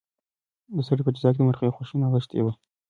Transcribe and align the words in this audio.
د 0.75 0.77
سړي 0.87 1.01
په 1.05 1.11
جزا 1.15 1.29
کې 1.31 1.39
د 1.39 1.43
مرغۍ 1.47 1.69
خوښي 1.75 1.95
نغښتې 2.01 2.39
وه. 2.43 2.53